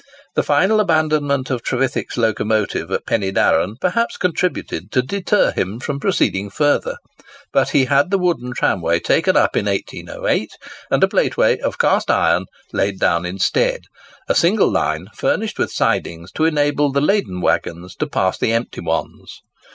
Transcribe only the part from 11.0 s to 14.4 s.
a plate way of cast iron laid down instead—a